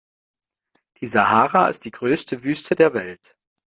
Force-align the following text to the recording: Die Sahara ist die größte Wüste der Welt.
Die 0.97 1.05
Sahara 1.05 1.67
ist 1.69 1.85
die 1.85 1.91
größte 1.91 2.43
Wüste 2.43 2.75
der 2.75 2.95
Welt. 2.95 3.37